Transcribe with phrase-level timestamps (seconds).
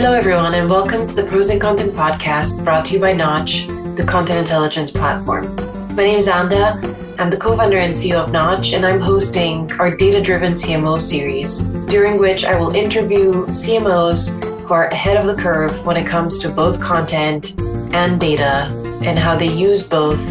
[0.00, 3.66] Hello, everyone, and welcome to the Pros and Content podcast brought to you by Knotch,
[3.96, 5.54] the content intelligence platform.
[5.94, 6.72] My name is Anda.
[7.18, 10.98] I'm the co founder and CEO of Knotch, and I'm hosting our data driven CMO
[10.98, 16.06] series, during which I will interview CMOs who are ahead of the curve when it
[16.06, 17.60] comes to both content
[17.92, 18.70] and data
[19.04, 20.24] and how they use both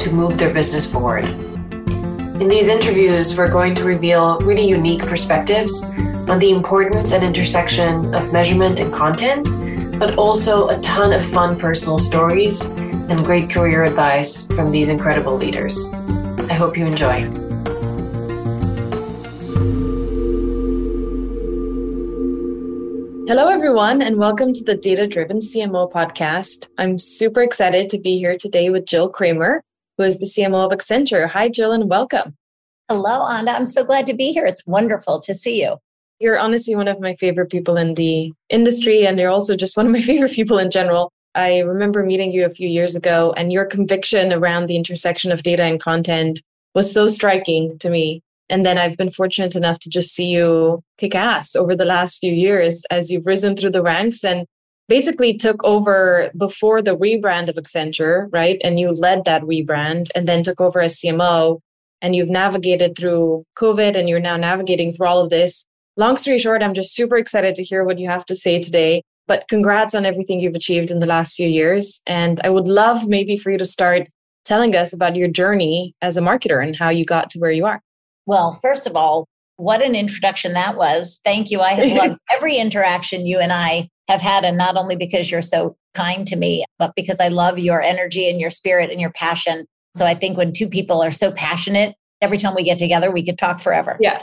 [0.00, 1.24] to move their business forward.
[1.24, 5.82] In these interviews, we're going to reveal really unique perspectives
[6.28, 9.46] on the importance and intersection of measurement and content,
[9.98, 15.36] but also a ton of fun personal stories and great career advice from these incredible
[15.36, 15.86] leaders.
[16.48, 17.22] I hope you enjoy.
[23.26, 26.68] Hello, everyone, and welcome to the Data Driven CMO podcast.
[26.78, 29.62] I'm super excited to be here today with Jill Kramer,
[29.98, 31.28] who is the CMO of Accenture.
[31.28, 32.36] Hi, Jill, and welcome.
[32.88, 33.52] Hello, Anna.
[33.52, 34.46] I'm so glad to be here.
[34.46, 35.78] It's wonderful to see you.
[36.20, 39.86] You're honestly one of my favorite people in the industry, and you're also just one
[39.86, 41.12] of my favorite people in general.
[41.34, 45.42] I remember meeting you a few years ago, and your conviction around the intersection of
[45.42, 46.40] data and content
[46.74, 48.20] was so striking to me.
[48.50, 52.18] And then I've been fortunate enough to just see you kick ass over the last
[52.18, 54.46] few years as you've risen through the ranks and
[54.86, 58.60] basically took over before the rebrand of Accenture, right?
[58.62, 61.60] And you led that rebrand and then took over as CMO.
[62.02, 65.64] And you've navigated through COVID and you're now navigating through all of this
[65.96, 69.02] long story short, I'm just super excited to hear what you have to say today.
[69.26, 72.02] But congrats on everything you've achieved in the last few years.
[72.06, 74.08] And I would love maybe for you to start
[74.44, 77.64] telling us about your journey as a marketer and how you got to where you
[77.64, 77.80] are.
[78.26, 81.20] Well, first of all, what an introduction that was.
[81.24, 81.60] Thank you.
[81.60, 85.40] I have loved every interaction you and I have had, and not only because you're
[85.40, 89.12] so kind to me, but because I love your energy and your spirit and your
[89.12, 89.64] passion.
[89.96, 93.24] So I think when two people are so passionate, every time we get together, we
[93.24, 93.96] could talk forever.
[94.00, 94.20] Yeah.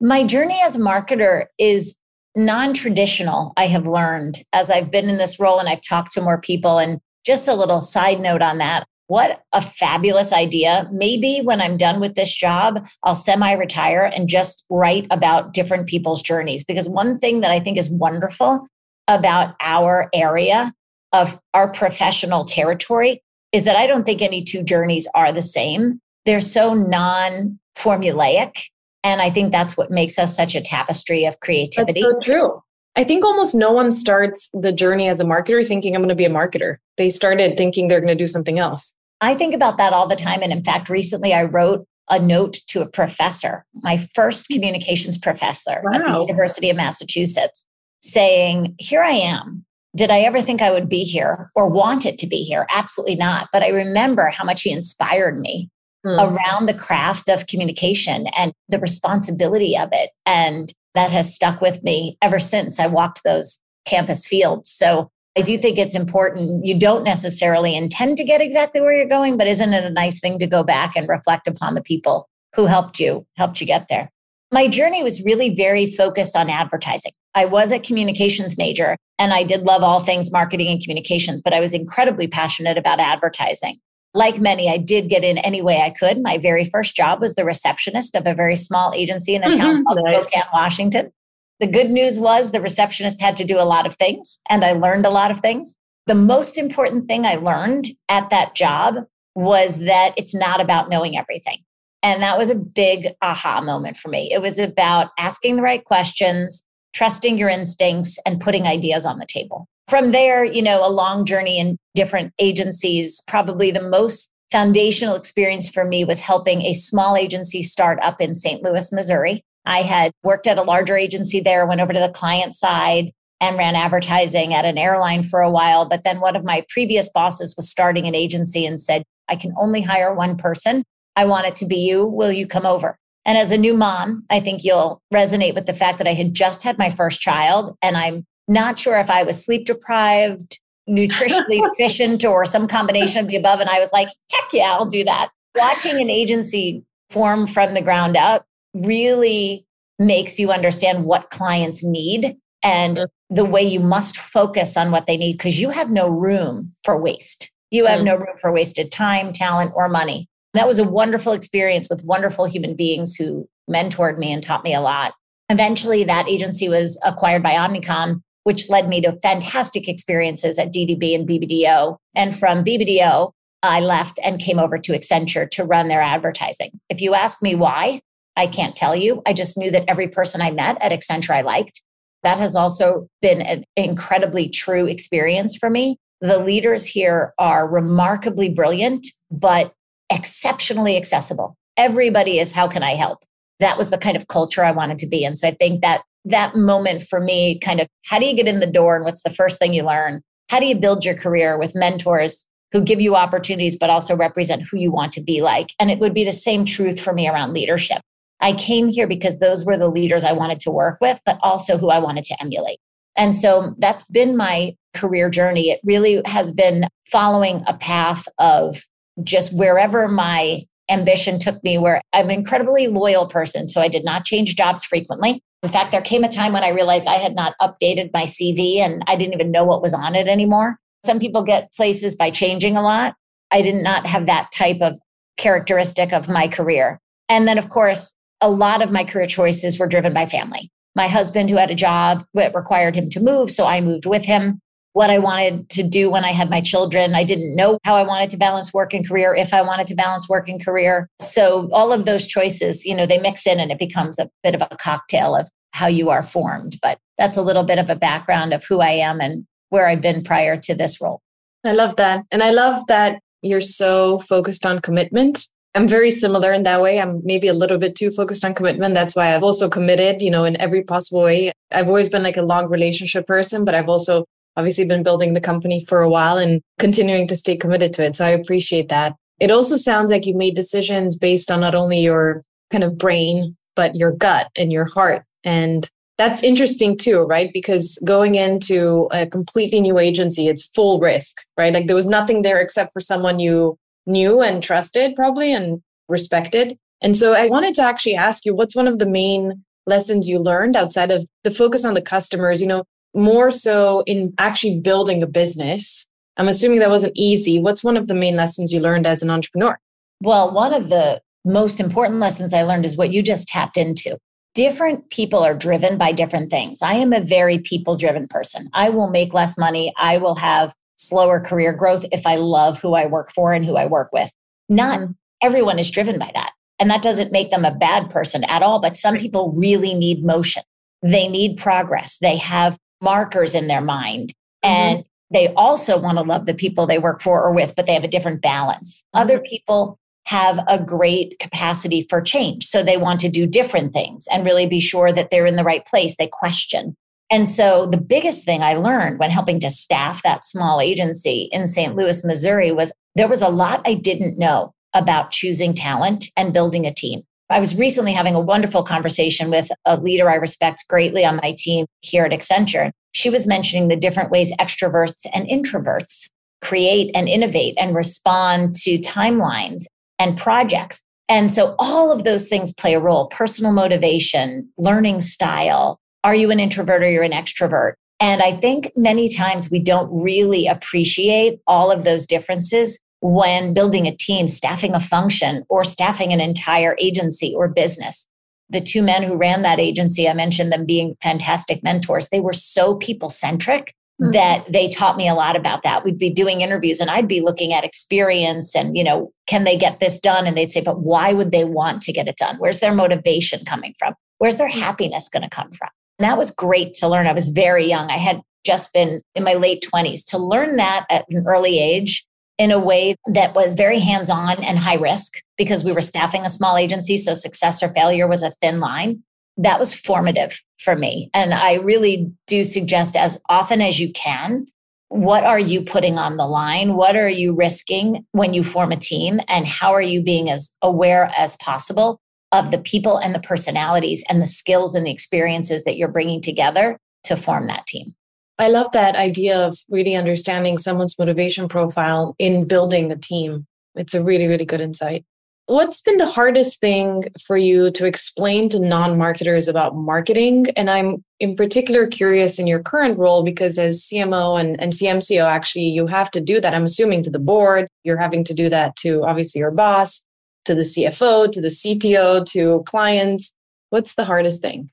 [0.00, 1.96] My journey as a marketer is
[2.36, 6.20] non traditional, I have learned as I've been in this role and I've talked to
[6.20, 6.78] more people.
[6.78, 10.88] And just a little side note on that what a fabulous idea.
[10.90, 15.88] Maybe when I'm done with this job, I'll semi retire and just write about different
[15.88, 16.64] people's journeys.
[16.64, 18.66] Because one thing that I think is wonderful
[19.06, 20.72] about our area
[21.12, 26.00] of our professional territory is that I don't think any two journeys are the same.
[26.24, 28.68] They're so non formulaic
[29.04, 32.00] and I think that's what makes us such a tapestry of creativity.
[32.00, 32.62] That's so true.
[32.96, 36.14] I think almost no one starts the journey as a marketer thinking I'm going to
[36.14, 36.78] be a marketer.
[36.96, 38.94] They started thinking they're going to do something else.
[39.20, 40.42] I think about that all the time.
[40.42, 45.80] And in fact, recently I wrote a note to a professor, my first communications professor
[45.82, 45.92] wow.
[45.94, 47.66] at the University of Massachusetts,
[48.00, 49.64] saying, Here I am.
[49.96, 52.66] Did I ever think I would be here or want it to be here?
[52.68, 53.48] Absolutely not.
[53.52, 55.70] But I remember how much he inspired me
[56.04, 56.18] hmm.
[56.20, 60.10] around the craft of communication and the responsibility of it.
[60.26, 64.70] And that has stuck with me ever since I walked those campus fields.
[64.70, 66.64] So I do think it's important.
[66.64, 70.20] You don't necessarily intend to get exactly where you're going, but isn't it a nice
[70.20, 73.88] thing to go back and reflect upon the people who helped you, helped you get
[73.88, 74.10] there?
[74.52, 77.10] My journey was really very focused on advertising.
[77.34, 81.52] I was a communications major and I did love all things marketing and communications, but
[81.52, 83.80] I was incredibly passionate about advertising
[84.14, 86.18] like many, I did get in any way I could.
[86.22, 89.60] My very first job was the receptionist of a very small agency in a mm-hmm,
[89.60, 90.26] town called nice.
[90.26, 91.12] Spokane, Washington.
[91.60, 94.72] The good news was the receptionist had to do a lot of things, and I
[94.72, 95.76] learned a lot of things.
[96.06, 98.96] The most important thing I learned at that job
[99.34, 101.64] was that it's not about knowing everything.
[102.02, 104.30] And that was a big aha moment for me.
[104.30, 109.26] It was about asking the right questions, trusting your instincts, and putting ideas on the
[109.26, 109.66] table.
[109.88, 115.68] From there, you know, a long journey in different agencies, probably the most foundational experience
[115.68, 118.62] for me was helping a small agency start up in St.
[118.62, 119.44] Louis, Missouri.
[119.66, 123.58] I had worked at a larger agency there, went over to the client side and
[123.58, 125.84] ran advertising at an airline for a while.
[125.84, 129.52] But then one of my previous bosses was starting an agency and said, I can
[129.58, 130.82] only hire one person.
[131.16, 132.04] I want it to be you.
[132.04, 132.96] Will you come over?
[133.26, 136.34] And as a new mom, I think you'll resonate with the fact that I had
[136.34, 140.58] just had my first child and I'm not sure if I was sleep deprived,
[140.88, 143.60] nutritionally deficient, or some combination of the above.
[143.60, 145.30] And I was like, heck yeah, I'll do that.
[145.54, 148.44] Watching an agency form from the ground up
[148.74, 149.64] really
[149.98, 155.16] makes you understand what clients need and the way you must focus on what they
[155.16, 157.50] need because you have no room for waste.
[157.70, 158.04] You have mm.
[158.04, 160.28] no room for wasted time, talent, or money.
[160.54, 164.74] That was a wonderful experience with wonderful human beings who mentored me and taught me
[164.74, 165.14] a lot.
[165.50, 171.14] Eventually, that agency was acquired by Omnicom, which led me to fantastic experiences at DDB
[171.14, 171.96] and BBDO.
[172.14, 173.32] And from BBDO,
[173.62, 176.78] I left and came over to Accenture to run their advertising.
[176.88, 178.00] If you ask me why,
[178.36, 179.22] I can't tell you.
[179.26, 181.80] I just knew that every person I met at Accenture I liked.
[182.24, 185.96] that has also been an incredibly true experience for me.
[186.20, 189.72] The leaders here are remarkably brilliant, but
[190.10, 191.54] exceptionally accessible.
[191.76, 193.18] Everybody is, how can I help?
[193.60, 195.36] That was the kind of culture I wanted to be in.
[195.36, 198.60] So I think that that moment for me, kind of how do you get in
[198.60, 200.22] the door and what's the first thing you learn?
[200.48, 204.66] How do you build your career with mentors who give you opportunities, but also represent
[204.68, 205.68] who you want to be like?
[205.78, 208.00] And it would be the same truth for me around leadership.
[208.40, 211.78] I came here because those were the leaders I wanted to work with, but also
[211.78, 212.78] who I wanted to emulate.
[213.16, 215.70] And so that's been my career journey.
[215.70, 218.82] It really has been following a path of
[219.22, 223.68] just wherever my ambition took me, where I'm an incredibly loyal person.
[223.68, 225.42] So I did not change jobs frequently.
[225.64, 228.80] In fact, there came a time when I realized I had not updated my CV
[228.80, 230.78] and I didn't even know what was on it anymore.
[231.06, 233.14] Some people get places by changing a lot.
[233.50, 234.98] I did not have that type of
[235.38, 237.00] characteristic of my career.
[237.30, 238.12] And then, of course,
[238.42, 240.70] a lot of my career choices were driven by family.
[240.94, 244.26] My husband, who had a job that required him to move, so I moved with
[244.26, 244.60] him.
[244.94, 248.02] What I wanted to do when I had my children, I didn't know how I
[248.02, 251.08] wanted to balance work and career, if I wanted to balance work and career.
[251.20, 254.54] So all of those choices, you know, they mix in and it becomes a bit
[254.54, 256.78] of a cocktail of how you are formed.
[256.80, 260.00] But that's a little bit of a background of who I am and where I've
[260.00, 261.20] been prior to this role.
[261.64, 262.24] I love that.
[262.30, 267.00] And I love that you're so focused on commitment I'm very similar in that way.
[267.00, 268.94] I'm maybe a little bit too focused on commitment.
[268.94, 271.50] That's why I've also committed, you know, in every possible way.
[271.72, 274.24] I've always been like a long relationship person, but I've also
[274.56, 278.16] obviously been building the company for a while and continuing to stay committed to it.
[278.16, 279.14] So I appreciate that.
[279.40, 283.56] It also sounds like you made decisions based on not only your kind of brain,
[283.74, 285.24] but your gut and your heart.
[285.42, 287.50] And that's interesting too, right?
[287.52, 291.74] Because going into a completely new agency, it's full risk, right?
[291.74, 293.76] Like there was nothing there except for someone you
[294.06, 296.78] knew and trusted probably and respected.
[297.00, 300.38] And so I wanted to actually ask you what's one of the main lessons you
[300.38, 305.22] learned outside of the focus on the customers, you know, more so in actually building
[305.22, 306.06] a business.
[306.36, 307.60] I'm assuming that wasn't easy.
[307.60, 309.78] What's one of the main lessons you learned as an entrepreneur?
[310.20, 314.18] Well, one of the most important lessons I learned is what you just tapped into.
[314.54, 316.80] Different people are driven by different things.
[316.80, 318.68] I am a very people driven person.
[318.72, 319.92] I will make less money.
[319.96, 323.76] I will have slower career growth if I love who I work for and who
[323.76, 324.30] I work with.
[324.68, 325.12] Not mm-hmm.
[325.42, 326.52] everyone is driven by that.
[326.78, 328.80] And that doesn't make them a bad person at all.
[328.80, 330.62] But some people really need motion.
[331.02, 332.18] They need progress.
[332.18, 334.30] They have markers in their mind.
[334.64, 334.70] Mm-hmm.
[334.70, 337.94] And they also want to love the people they work for or with, but they
[337.94, 339.04] have a different balance.
[339.14, 339.22] Mm-hmm.
[339.22, 342.64] Other people have a great capacity for change.
[342.64, 345.64] So they want to do different things and really be sure that they're in the
[345.64, 346.16] right place.
[346.16, 346.96] They question.
[347.30, 351.66] And so the biggest thing I learned when helping to staff that small agency in
[351.66, 351.94] St.
[351.94, 356.86] Louis, Missouri was there was a lot I didn't know about choosing talent and building
[356.86, 357.22] a team.
[357.50, 361.54] I was recently having a wonderful conversation with a leader I respect greatly on my
[361.56, 362.90] team here at Accenture.
[363.12, 366.30] She was mentioning the different ways extroverts and introverts
[366.62, 369.84] create and innovate and respond to timelines
[370.18, 371.02] and projects.
[371.28, 376.50] And so all of those things play a role personal motivation, learning style, are you
[376.50, 377.92] an introvert or you're an extrovert?
[378.20, 384.06] And I think many times we don't really appreciate all of those differences when building
[384.06, 388.28] a team, staffing a function, or staffing an entire agency or business.
[388.68, 392.28] The two men who ran that agency, I mentioned them being fantastic mentors.
[392.28, 394.32] They were so people centric mm-hmm.
[394.32, 396.04] that they taught me a lot about that.
[396.04, 399.78] We'd be doing interviews and I'd be looking at experience and, you know, can they
[399.78, 400.46] get this done?
[400.46, 402.56] And they'd say, but why would they want to get it done?
[402.58, 404.12] Where's their motivation coming from?
[404.36, 405.88] Where's their happiness going to come from?
[406.18, 407.26] And that was great to learn.
[407.26, 408.10] I was very young.
[408.10, 412.26] I had just been in my late 20s to learn that at an early age
[412.58, 416.42] in a way that was very hands on and high risk because we were staffing
[416.42, 417.16] a small agency.
[417.16, 419.22] So success or failure was a thin line.
[419.56, 421.30] That was formative for me.
[421.34, 424.66] And I really do suggest as often as you can,
[425.08, 426.94] what are you putting on the line?
[426.94, 429.40] What are you risking when you form a team?
[429.48, 432.20] And how are you being as aware as possible
[432.54, 436.40] of the people and the personalities and the skills and the experiences that you're bringing
[436.40, 438.14] together to form that team.
[438.58, 443.66] I love that idea of really understanding someone's motivation profile in building a team.
[443.94, 445.24] It's a really, really good insight.
[445.66, 450.66] What's been the hardest thing for you to explain to non marketers about marketing?
[450.76, 455.42] And I'm in particular curious in your current role because, as CMO and, and CMCO,
[455.42, 456.74] actually, you have to do that.
[456.74, 460.22] I'm assuming to the board, you're having to do that to obviously your boss
[460.64, 463.54] to the CFO, to the CTO, to clients?
[463.90, 464.90] What's the hardest thing?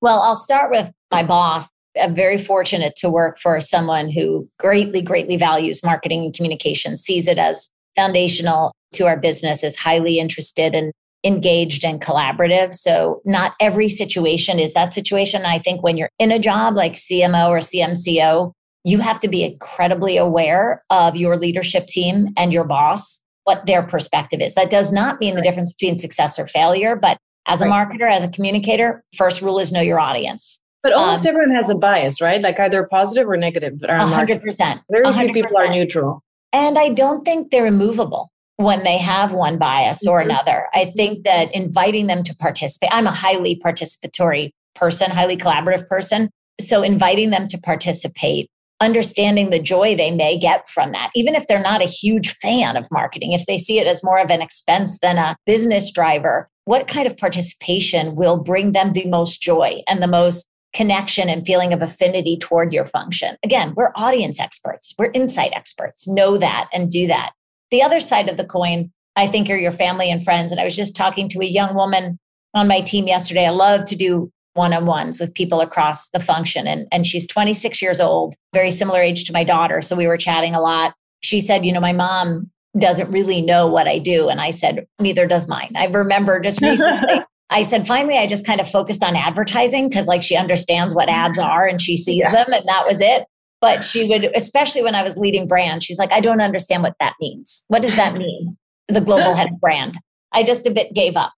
[0.00, 1.70] Well, I'll start with my boss.
[2.00, 7.26] I'm very fortunate to work for someone who greatly, greatly values marketing and communication, sees
[7.26, 10.92] it as foundational to our business, is highly interested and
[11.24, 12.72] engaged and collaborative.
[12.72, 15.44] So not every situation is that situation.
[15.44, 18.52] I think when you're in a job like CMO or CMCO,
[18.84, 23.82] you have to be incredibly aware of your leadership team and your boss, what their
[23.82, 24.54] perspective is.
[24.54, 28.24] That does not mean the difference between success or failure, but as a marketer, as
[28.24, 30.60] a communicator, first rule is know your audience.
[30.82, 32.40] But almost um, everyone has a bias, right?
[32.40, 33.80] Like either positive or negative.
[33.86, 34.80] hundred percent.
[34.90, 35.14] Very 100%.
[35.14, 36.22] few people are neutral.
[36.52, 40.30] And I don't think they're immovable when they have one bias or mm-hmm.
[40.30, 40.66] another.
[40.74, 46.28] I think that inviting them to participate, I'm a highly participatory person, highly collaborative person.
[46.60, 51.46] So inviting them to participate, understanding the joy they may get from that, even if
[51.46, 54.42] they're not a huge fan of marketing, if they see it as more of an
[54.42, 59.82] expense than a business driver, what kind of participation will bring them the most joy
[59.88, 63.36] and the most connection and feeling of affinity toward your function?
[63.44, 66.08] Again, we're audience experts, we're insight experts.
[66.08, 67.32] Know that and do that.
[67.70, 70.50] The other side of the coin, I think, are your family and friends.
[70.50, 72.18] And I was just talking to a young woman
[72.54, 73.46] on my team yesterday.
[73.46, 76.66] I love to do one on ones with people across the function.
[76.66, 79.80] And, and she's 26 years old, very similar age to my daughter.
[79.82, 80.94] So we were chatting a lot.
[81.22, 84.28] She said, You know, my mom doesn't really know what I do.
[84.28, 85.72] And I said, Neither does mine.
[85.76, 87.20] I remember just recently.
[87.50, 91.08] I said, finally, I just kind of focused on advertising because, like, she understands what
[91.08, 92.30] ads are and she sees yeah.
[92.32, 93.26] them, and that was it.
[93.60, 96.94] But she would, especially when I was leading brand, she's like, I don't understand what
[97.00, 97.64] that means.
[97.68, 98.56] What does that mean?
[98.88, 99.98] The global head of brand.
[100.32, 101.32] I just a bit gave up.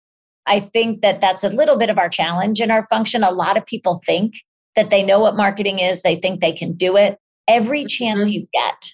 [0.47, 3.23] I think that that's a little bit of our challenge in our function.
[3.23, 4.35] A lot of people think
[4.77, 7.19] that they know what marketing is, they think they can do it.
[7.49, 8.33] Every chance mm-hmm.
[8.33, 8.91] you get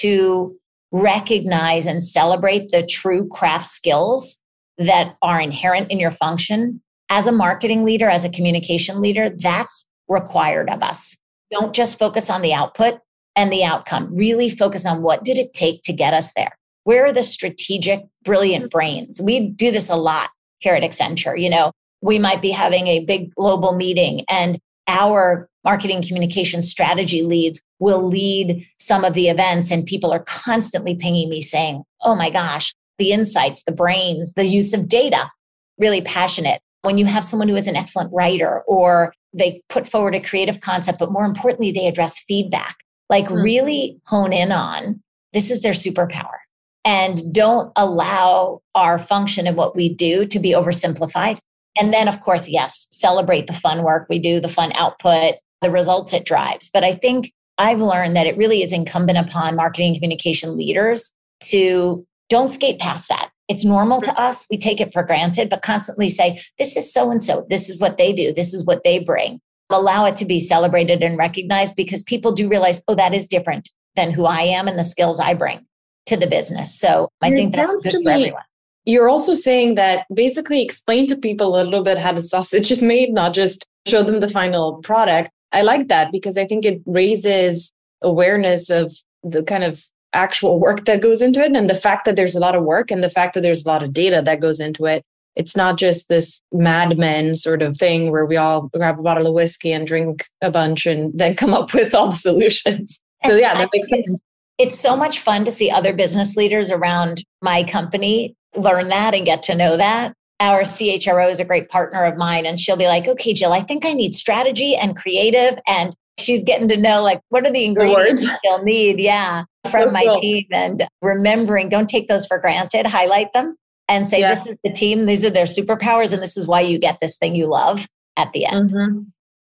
[0.00, 0.56] to
[0.92, 4.38] recognize and celebrate the true craft skills
[4.78, 6.80] that are inherent in your function
[7.10, 11.16] as a marketing leader, as a communication leader, that's required of us.
[11.50, 12.98] Don't just focus on the output
[13.36, 14.14] and the outcome.
[14.14, 16.56] Really focus on what did it take to get us there?
[16.84, 18.76] Where are the strategic, brilliant mm-hmm.
[18.76, 19.20] brains?
[19.22, 21.40] We do this a lot here at Accenture.
[21.40, 27.22] You know, we might be having a big global meeting and our marketing communication strategy
[27.22, 32.14] leads will lead some of the events and people are constantly pinging me saying, "Oh
[32.14, 35.30] my gosh, the insights, the brains, the use of data."
[35.78, 36.60] Really passionate.
[36.82, 40.60] When you have someone who is an excellent writer or they put forward a creative
[40.60, 42.76] concept, but more importantly, they address feedback.
[43.10, 43.42] Like mm-hmm.
[43.42, 46.38] really hone in on this is their superpower
[46.84, 51.38] and don't allow our function and what we do to be oversimplified.
[51.78, 55.70] And then, of course, yes, celebrate the fun work we do, the fun output, the
[55.70, 56.70] results it drives.
[56.72, 61.12] But I think I've learned that it really is incumbent upon marketing and communication leaders
[61.44, 63.30] to don't skate past that.
[63.48, 64.46] It's normal to us.
[64.50, 67.46] We take it for granted, but constantly say, this is so and so.
[67.48, 68.32] This is what they do.
[68.32, 69.40] This is what they bring.
[69.70, 73.70] Allow it to be celebrated and recognized because people do realize, oh, that is different
[73.94, 75.64] than who I am and the skills I bring
[76.06, 76.78] to the business.
[76.78, 78.42] So I think that's good for me, everyone.
[78.84, 82.82] You're also saying that basically explain to people a little bit how the sausage is
[82.82, 85.30] made, not just show them the final product.
[85.52, 89.84] I like that because I think it raises awareness of the kind of
[90.16, 92.90] actual work that goes into it and the fact that there's a lot of work
[92.90, 95.04] and the fact that there's a lot of data that goes into it
[95.36, 99.34] it's not just this madmen sort of thing where we all grab a bottle of
[99.34, 103.56] whiskey and drink a bunch and then come up with all the solutions so yeah
[103.56, 104.18] that makes sense
[104.58, 109.26] it's so much fun to see other business leaders around my company learn that and
[109.26, 112.88] get to know that our CHRO is a great partner of mine, and she'll be
[112.88, 115.58] like, okay, Jill, I think I need strategy and creative.
[115.66, 119.00] And she's getting to know like what are the ingredients she'll need.
[119.00, 120.14] Yeah from so my cool.
[120.16, 123.56] team and remembering, don't take those for granted, highlight them
[123.88, 126.78] and say, this is the team, these are their superpowers, and this is why you
[126.78, 128.72] get this thing you love at the end.
[128.72, 129.02] Mm-hmm.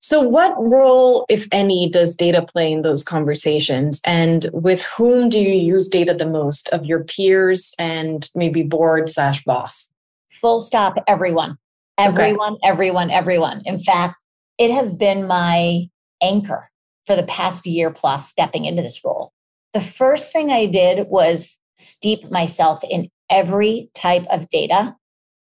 [0.04, 4.02] So, what role, if any, does data play in those conversations?
[4.04, 9.08] And with whom do you use data the most of your peers and maybe board
[9.08, 9.90] slash boss?
[10.30, 11.56] Full stop, everyone.
[11.98, 12.70] Everyone, okay.
[12.70, 13.62] everyone, everyone.
[13.66, 14.18] In fact,
[14.58, 15.88] it has been my
[16.22, 16.70] anchor
[17.06, 19.32] for the past year plus stepping into this role
[19.74, 24.96] the first thing I did was steep myself in every type of data,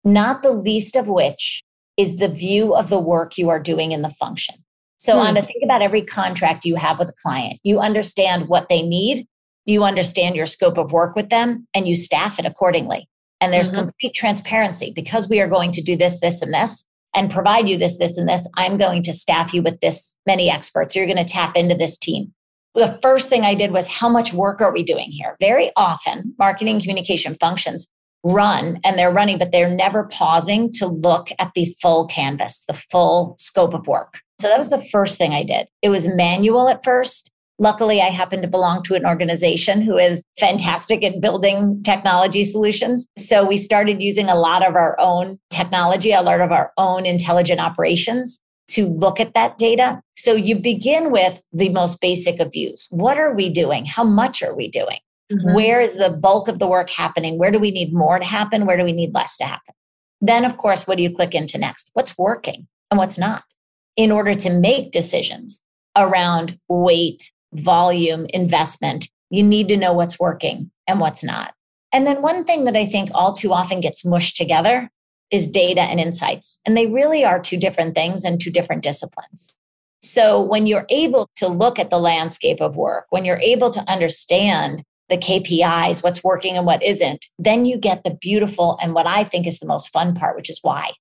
[0.03, 1.63] not the least of which
[1.97, 4.55] is the view of the work you are doing in the function.
[4.97, 5.27] So, hmm.
[5.27, 8.81] on to think about every contract you have with a client, you understand what they
[8.81, 9.27] need,
[9.65, 13.07] you understand your scope of work with them, and you staff it accordingly.
[13.41, 13.88] And there's mm-hmm.
[13.88, 16.85] complete transparency because we are going to do this, this, and this
[17.15, 18.47] and provide you this, this, and this.
[18.55, 20.95] I'm going to staff you with this many experts.
[20.95, 22.33] You're going to tap into this team
[22.75, 25.36] the first thing I did was how much work are we doing here?
[25.40, 27.88] Very often, marketing communication functions
[28.24, 32.74] run and they're running, but they're never pausing to look at the full canvas, the
[32.74, 34.20] full scope of work.
[34.40, 35.68] So that was the first thing I did.
[35.82, 37.30] It was manual at first.
[37.60, 43.06] Luckily, I happen to belong to an organization who is fantastic at building technology solutions.
[43.20, 47.06] So we started using a lot of our own technology, a lot of our own
[47.06, 48.40] intelligent operations
[48.72, 50.01] to look at that data.
[50.16, 52.88] So you begin with the most basic of views.
[52.90, 53.86] What are we doing?
[53.86, 55.00] How much are we doing?
[55.32, 55.56] Mm-hmm.
[55.56, 57.38] Where is the bulk of the work happening?
[57.38, 58.66] Where do we need more to happen?
[58.66, 59.74] Where do we need less to happen?
[60.20, 61.90] Then, of course, what do you click into next?
[61.94, 63.44] What's working and what's not
[63.98, 65.63] in order to make decisions
[65.98, 69.10] around weight, volume, investment?
[69.30, 71.54] You need to know what's working and what's not.
[71.94, 74.90] And then one thing that I think all too often gets mushed together
[75.31, 76.59] is data and insights.
[76.65, 79.53] And they really are two different things and two different disciplines.
[80.01, 83.89] So when you're able to look at the landscape of work, when you're able to
[83.89, 89.05] understand the KPIs, what's working and what isn't, then you get the beautiful and what
[89.05, 90.91] I think is the most fun part, which is why.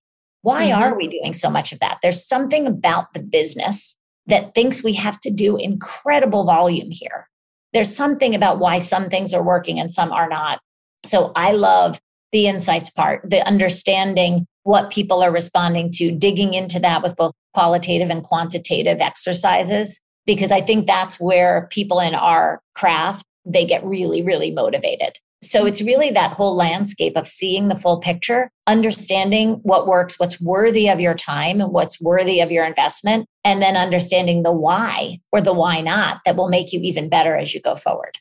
[0.42, 0.82] Why mm-hmm.
[0.82, 1.99] are we doing so much of that?
[2.02, 3.96] There's something about the business
[4.26, 7.28] that thinks we have to do incredible volume here.
[7.72, 10.60] There's something about why some things are working and some are not.
[11.04, 12.00] So I love
[12.32, 17.32] the insights part, the understanding what people are responding to, digging into that with both
[17.54, 23.84] qualitative and quantitative exercises, because I think that's where people in our craft, they get
[23.84, 25.18] really, really motivated.
[25.42, 30.38] So it's really that whole landscape of seeing the full picture, understanding what works, what's
[30.38, 35.18] worthy of your time and what's worthy of your investment, and then understanding the why
[35.32, 38.18] or the why not that will make you even better as you go forward.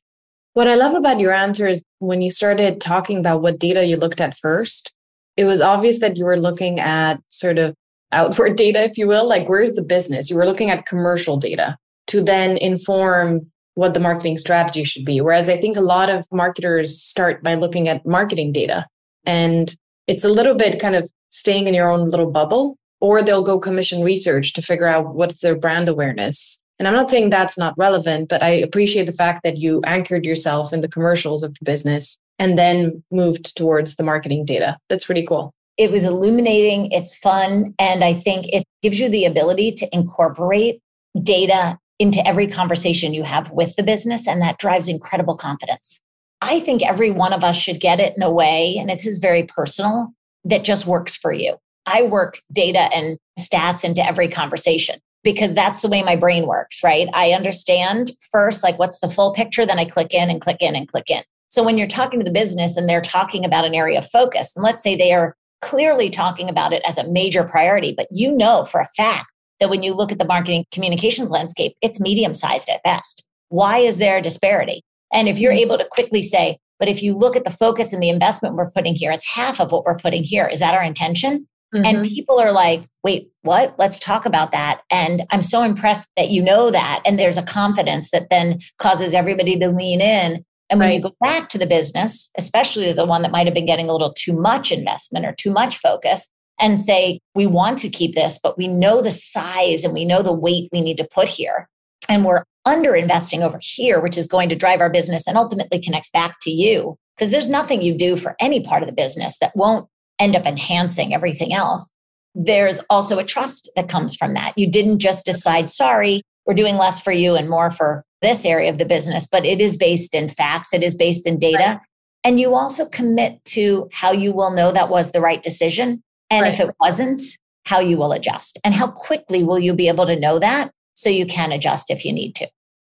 [0.60, 3.96] What I love about your answer is when you started talking about what data you
[3.96, 4.92] looked at first,
[5.38, 7.74] it was obvious that you were looking at sort of
[8.12, 10.30] outward data, if you will, like where's the business?
[10.30, 15.22] You were looking at commercial data to then inform what the marketing strategy should be.
[15.22, 18.86] Whereas I think a lot of marketers start by looking at marketing data
[19.26, 19.74] and
[20.08, 23.60] it's a little bit kind of staying in your own little bubble, or they'll go
[23.60, 27.78] commission research to figure out what's their brand awareness and I'm not saying that's not
[27.78, 31.66] relevant, but I appreciate the fact that you anchored yourself in the commercials of the
[31.66, 34.78] business and then moved towards the marketing data.
[34.88, 35.54] That's pretty cool.
[35.78, 40.82] It was illuminating, it's fun, and I think it gives you the ability to incorporate
[41.22, 46.02] data into every conversation you have with the business, and that drives incredible confidence.
[46.42, 49.20] I think every one of us should get it in a way, and this is
[49.20, 50.14] very personal,
[50.46, 51.58] that just works for you.
[51.86, 55.00] I work data and stats into every conversation
[55.32, 57.08] because that's the way my brain works, right?
[57.14, 59.64] I understand first, like, what's the full picture?
[59.64, 61.22] Then I click in and click in and click in.
[61.50, 64.54] So when you're talking to the business and they're talking about an area of focus,
[64.56, 68.36] and let's say they are clearly talking about it as a major priority, but you
[68.36, 72.34] know for a fact that when you look at the marketing communications landscape, it's medium
[72.34, 73.24] sized at best.
[73.50, 74.82] Why is there a disparity?
[75.14, 75.60] And if you're mm-hmm.
[75.60, 78.72] able to quickly say, but if you look at the focus and the investment we're
[78.72, 80.48] putting here, it's half of what we're putting here.
[80.48, 81.48] Is that our intention?
[81.74, 81.86] Mm-hmm.
[81.86, 83.76] And people are like, wait, what?
[83.78, 84.82] Let's talk about that.
[84.90, 87.02] And I'm so impressed that you know that.
[87.06, 90.44] And there's a confidence that then causes everybody to lean in.
[90.72, 90.96] And when right.
[90.96, 93.94] you go back to the business, especially the one that might have been getting a
[93.94, 96.30] little too much investment or too much focus,
[96.60, 100.22] and say, we want to keep this, but we know the size and we know
[100.22, 101.70] the weight we need to put here.
[102.10, 105.80] And we're under investing over here, which is going to drive our business and ultimately
[105.80, 106.98] connects back to you.
[107.16, 109.88] Because there's nothing you do for any part of the business that won't
[110.20, 111.90] end up enhancing everything else.
[112.36, 114.54] There's also a trust that comes from that.
[114.58, 118.70] You didn't just decide, sorry, we're doing less for you and more for this area
[118.70, 121.58] of the business, but it is based in facts, it is based in data.
[121.58, 121.80] Right.
[122.24, 126.04] And you also commit to how you will know that was the right decision.
[126.30, 126.54] And right.
[126.54, 127.22] if it wasn't,
[127.66, 131.10] how you will adjust and how quickly will you be able to know that so
[131.10, 132.50] you can adjust if you need to.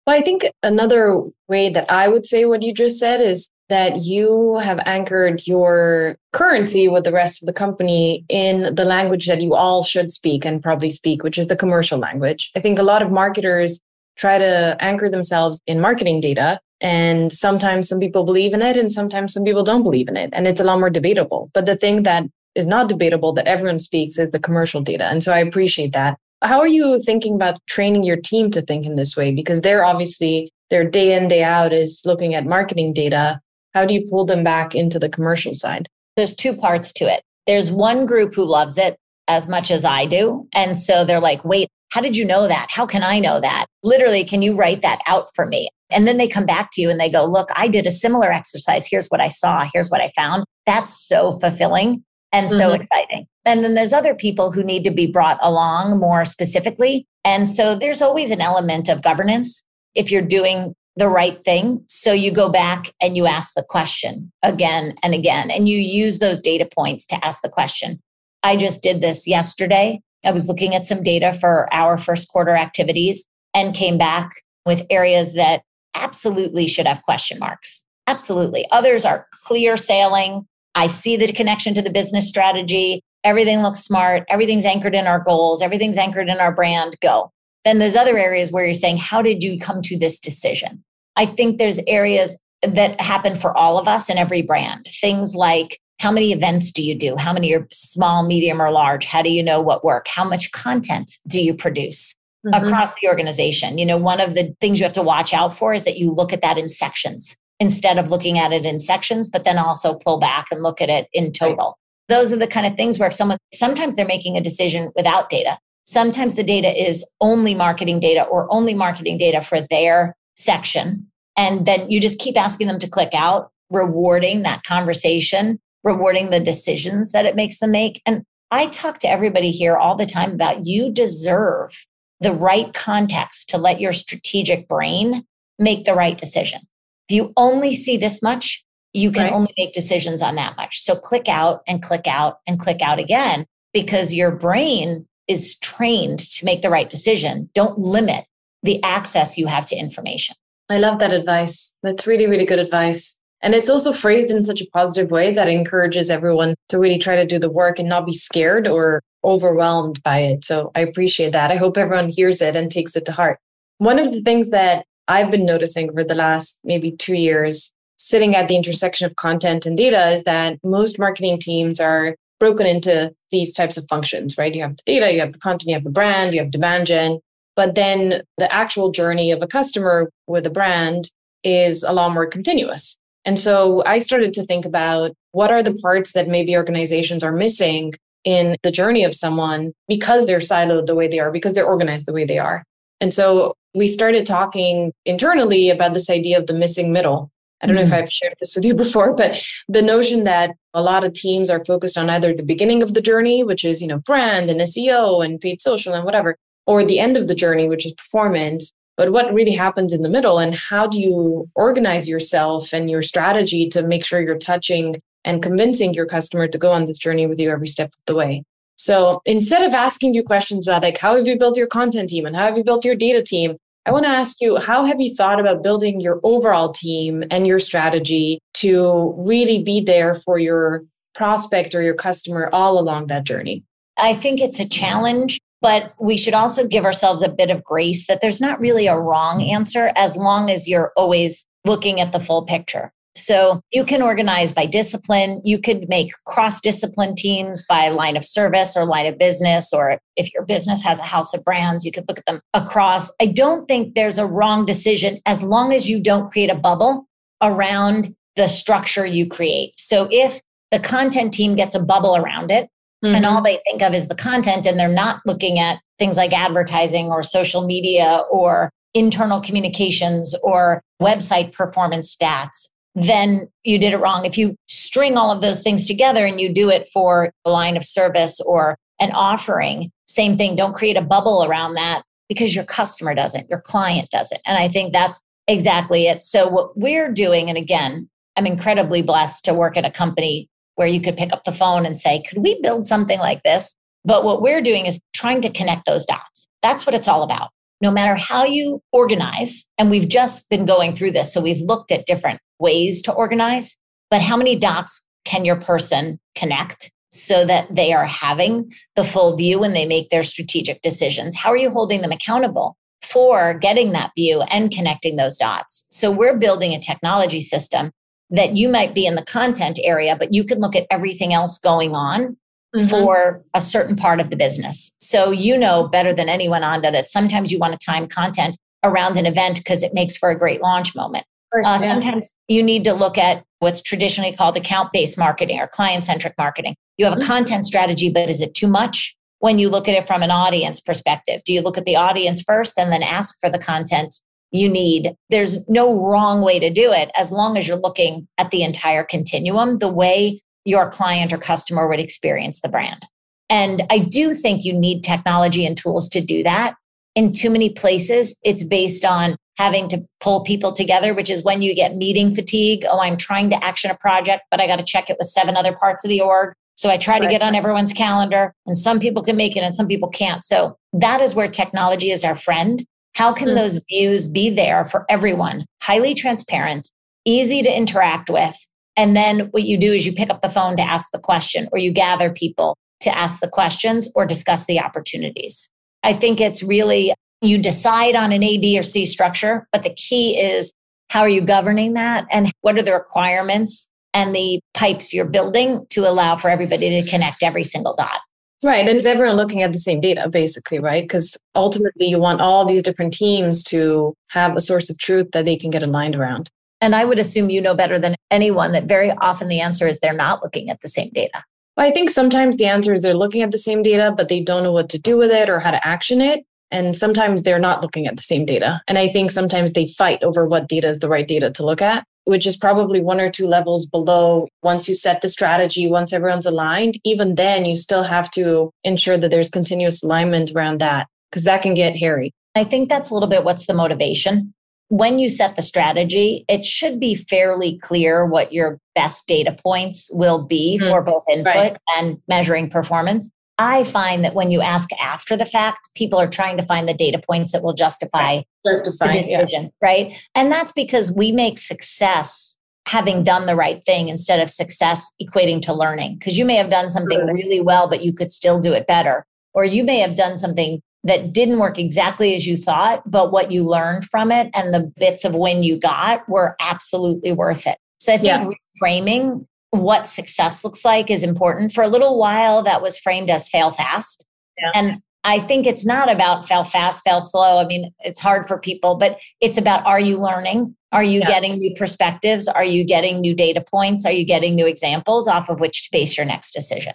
[0.08, 4.04] Well, I think another way that I would say what you just said is that
[4.04, 9.42] you have anchored your currency with the rest of the company in the language that
[9.42, 12.52] you all should speak and probably speak, which is the commercial language.
[12.54, 13.80] I think a lot of marketers
[14.18, 16.60] try to anchor themselves in marketing data.
[16.82, 20.32] And sometimes some people believe in it and sometimes some people don't believe in it.
[20.34, 21.50] And it's a lot more debatable.
[21.54, 25.06] But the thing that is not debatable that everyone speaks is the commercial data.
[25.06, 26.18] And so I appreciate that.
[26.42, 29.32] How are you thinking about training your team to think in this way?
[29.32, 33.40] Because they're obviously, their day in, day out is looking at marketing data
[33.74, 35.88] how do you pull them back into the commercial side?
[36.18, 37.24] There's two parts to it.
[37.48, 40.48] There's one group who loves it as much as I do.
[40.54, 42.68] And so they're like, wait, how did you know that?
[42.70, 43.66] How can I know that?
[43.84, 45.70] Literally, can you write that out for me?
[45.90, 48.32] And then they come back to you and they go, look, I did a similar
[48.32, 48.88] exercise.
[48.90, 49.68] Here's what I saw.
[49.72, 50.46] Here's what I found.
[50.66, 52.82] That's so fulfilling and so mm-hmm.
[52.82, 53.28] exciting.
[53.46, 57.06] And then there's other people who need to be brought along more specifically.
[57.26, 59.64] And so there's always an element of governance.
[59.96, 61.84] If you're doing the right thing.
[61.88, 66.19] So you go back and you ask the question again and again, and you use
[66.19, 67.99] those data points to ask the question.
[68.43, 70.01] I just did this yesterday.
[70.25, 74.32] I was looking at some data for our first quarter activities and came back
[74.65, 75.62] with areas that
[75.95, 77.86] absolutely should have question marks.
[78.08, 78.67] Absolutely.
[78.71, 80.45] Others are clear sailing.
[80.75, 83.01] I see the connection to the business strategy.
[83.23, 84.23] Everything looks smart.
[84.30, 85.62] Everything's anchored in our goals.
[85.62, 86.95] Everything's anchored in our brand.
[87.01, 87.32] Go.
[87.65, 90.84] Then there's other areas where you're saying, how did you come to this decision?
[91.15, 94.88] I think there's areas that happen for all of us in every brand.
[95.00, 97.15] Things like how many events do you do?
[97.17, 99.06] How many are small, medium, or large?
[99.06, 100.08] How do you know what work?
[100.08, 102.65] How much content do you produce mm-hmm.
[102.65, 103.78] across the organization?
[103.78, 106.12] You know, one of the things you have to watch out for is that you
[106.12, 109.93] look at that in sections instead of looking at it in sections, but then also
[109.93, 111.78] pull back and look at it in total.
[112.10, 112.17] Right.
[112.17, 115.30] Those are the kind of things where if someone, sometimes they're making a decision without
[115.30, 115.60] data.
[115.86, 121.08] Sometimes the data is only marketing data or only marketing data for their section.
[121.38, 126.39] And then you just keep asking them to click out, rewarding that conversation, rewarding the
[126.39, 128.02] decisions that it makes them make.
[128.06, 131.86] And I talk to everybody here all the time about you deserve
[132.20, 135.24] the right context to let your strategic brain
[135.58, 136.62] make the right decision.
[137.10, 138.63] If you only see this much,
[138.94, 139.34] you can right.
[139.34, 140.80] only make decisions on that much.
[140.80, 146.20] So click out and click out and click out again because your brain is trained
[146.20, 147.50] to make the right decision.
[147.54, 148.26] Don't limit
[148.63, 150.36] the access you have to information.
[150.70, 151.74] I love that advice.
[151.84, 153.17] That's really, really good advice.
[153.41, 157.15] And it's also phrased in such a positive way that encourages everyone to really try
[157.15, 160.46] to do the work and not be scared or overwhelmed by it.
[160.46, 161.52] So I appreciate that.
[161.52, 163.39] I hope everyone hears it and takes it to heart.
[163.80, 168.36] One of the things that I've been noticing over the last maybe two years, sitting
[168.36, 173.13] at the intersection of content and data, is that most marketing teams are broken into
[173.30, 174.54] these types of functions, right?
[174.54, 176.88] You have the data, you have the content, you have the brand, you have demand
[176.88, 177.19] gen.
[177.56, 181.12] But then the actual journey of a customer with a brand
[181.43, 182.97] is a lot more continuous.
[183.25, 187.32] And so I started to think about what are the parts that maybe organizations are
[187.32, 191.65] missing in the journey of someone because they're siloed the way they are, because they're
[191.65, 192.63] organized the way they are.
[192.99, 197.31] And so we started talking internally about this idea of the missing middle.
[197.62, 197.78] I don't mm-hmm.
[197.78, 198.04] know if mm-hmm.
[198.04, 201.63] I've shared this with you before, but the notion that a lot of teams are
[201.65, 205.24] focused on either the beginning of the journey, which is, you know, brand and SEO
[205.24, 208.74] and paid social and whatever, or the end of the journey, which is performance.
[208.97, 213.02] But what really happens in the middle and how do you organize yourself and your
[213.02, 217.26] strategy to make sure you're touching and convincing your customer to go on this journey
[217.26, 218.43] with you every step of the way?
[218.76, 222.26] So instead of asking you questions about like how have you built your content team
[222.26, 225.02] and how have you built your data team, I want to ask you how have
[225.02, 230.38] you thought about building your overall team and your strategy to really be there for
[230.38, 230.84] your
[231.15, 233.63] prospect or your customer all along that journey?
[233.98, 238.08] I think it's a challenge but we should also give ourselves a bit of grace
[238.08, 242.20] that there's not really a wrong answer as long as you're always looking at the
[242.20, 242.91] full picture.
[243.15, 245.41] So you can organize by discipline.
[245.43, 249.74] You could make cross discipline teams by line of service or line of business.
[249.74, 253.12] Or if your business has a house of brands, you could look at them across.
[253.21, 257.08] I don't think there's a wrong decision as long as you don't create a bubble
[257.41, 259.74] around the structure you create.
[259.78, 260.39] So if
[260.71, 262.69] the content team gets a bubble around it,
[263.04, 263.15] Mm-hmm.
[263.15, 263.45] And all mm-hmm.
[263.45, 267.24] they think of is the content, and they're not looking at things like advertising or
[267.24, 272.69] social media or internal communications or website performance stats.
[272.95, 274.25] Then you did it wrong.
[274.25, 277.77] If you string all of those things together and you do it for a line
[277.77, 280.56] of service or an offering, same thing.
[280.56, 284.41] Don't create a bubble around that because your customer doesn't, your client doesn't.
[284.45, 286.21] And I think that's exactly it.
[286.21, 290.88] So, what we're doing, and again, I'm incredibly blessed to work at a company where
[290.88, 293.75] you could pick up the phone and say, could we build something like this?
[294.04, 296.47] But what we're doing is trying to connect those dots.
[296.62, 297.49] That's what it's all about.
[297.82, 301.91] No matter how you organize, and we've just been going through this, so we've looked
[301.91, 303.76] at different ways to organize,
[304.10, 309.36] but how many dots can your person connect so that they are having the full
[309.36, 311.36] view when they make their strategic decisions?
[311.36, 315.88] How are you holding them accountable for getting that view and connecting those dots?
[315.91, 317.91] So we're building a technology system
[318.30, 321.60] that you might be in the content area, but you can look at everything else
[321.60, 322.38] going on
[322.76, 322.88] mm-hmm.
[322.88, 324.95] for a certain part of the business.
[325.00, 329.17] So you know better than anyone, Anda, that sometimes you want to time content around
[329.17, 331.26] an event because it makes for a great launch moment.
[331.52, 331.94] Course, uh, yeah.
[331.94, 336.34] Sometimes you need to look at what's traditionally called account based marketing or client centric
[336.38, 336.76] marketing.
[336.98, 337.28] You have a mm-hmm.
[337.28, 339.16] content strategy, but is it too much?
[339.40, 342.42] When you look at it from an audience perspective, do you look at the audience
[342.42, 344.14] first and then ask for the content
[344.52, 345.16] you need.
[345.30, 349.04] There's no wrong way to do it as long as you're looking at the entire
[349.04, 353.06] continuum, the way your client or customer would experience the brand.
[353.50, 356.76] And I do think you need technology and tools to do that.
[357.16, 361.62] In too many places, it's based on having to pull people together, which is when
[361.62, 362.84] you get meeting fatigue.
[362.89, 365.56] Oh, I'm trying to action a project, but I got to check it with seven
[365.56, 366.54] other parts of the org.
[366.76, 367.24] So I try right.
[367.24, 370.43] to get on everyone's calendar, and some people can make it and some people can't.
[370.43, 373.58] So that is where technology is our friend How can mm-hmm.
[373.58, 375.65] those views be there for everyone?
[375.84, 376.91] Highly transparent,
[377.26, 378.56] easy to interact with.
[378.97, 381.67] And then what you do is you pick up the phone to ask the question,
[381.71, 385.69] or you gather people to ask the questions or discuss the opportunities.
[386.04, 389.93] I think it's really you decide on an A, B, or C structure, but the
[389.93, 390.71] key is
[391.10, 395.86] how are you governing that and what are the requirements and the pipes you're building
[395.89, 398.19] to allow for everybody to connect every single dot.
[398.63, 398.88] Right.
[398.88, 401.04] And is everyone looking at the same data, basically, right?
[401.04, 405.45] Because ultimately, you want all these different teams to have a source of truth that
[405.45, 406.49] they can get aligned around.
[406.80, 409.99] And I would assume you know better than anyone that very often the answer is
[409.99, 411.43] they're not looking at the same data.
[411.75, 414.41] Well, I think sometimes the answer is they're looking at the same data, but they
[414.41, 416.43] don't know what to do with it or how to action it.
[416.72, 418.82] And sometimes they're not looking at the same data.
[418.88, 421.82] And I think sometimes they fight over what data is the right data to look
[421.82, 426.14] at which is probably one or two levels below once you set the strategy, once
[426.14, 431.08] everyone's aligned, even then you still have to ensure that there's continuous alignment around that
[431.30, 432.32] because that can get hairy.
[432.56, 434.54] I think that's a little bit what's the motivation.
[434.90, 440.10] When you set the strategy, it should be fairly clear what your best data points
[440.12, 440.90] will be mm-hmm.
[440.90, 441.78] for both input right.
[441.98, 443.32] and measuring performance.
[443.62, 446.95] I find that when you ask after the fact, people are trying to find the
[446.95, 449.69] data points that will justify, justify the decision, yeah.
[449.82, 450.28] right?
[450.34, 455.62] And that's because we make success having done the right thing instead of success equating
[455.62, 456.17] to learning.
[456.17, 459.28] Because you may have done something really well, but you could still do it better.
[459.54, 463.52] Or you may have done something that didn't work exactly as you thought, but what
[463.52, 467.78] you learned from it and the bits of when you got were absolutely worth it.
[468.00, 468.50] So I think yeah.
[468.82, 471.72] reframing what success looks like is important.
[471.72, 474.26] For a little while, that was framed as fail fast.
[474.58, 474.72] Yeah.
[474.76, 477.60] And I think it's not about fail fast, fail slow.
[477.60, 480.76] I mean, it's hard for people, but it's about are you learning?
[480.92, 481.28] Are you yeah.
[481.28, 482.48] getting new perspectives?
[482.48, 484.06] Are you getting new data points?
[484.06, 486.94] Are you getting new examples off of which to base your next decision?